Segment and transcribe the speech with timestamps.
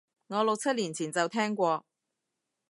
[0.29, 1.85] 我六七年前就聽過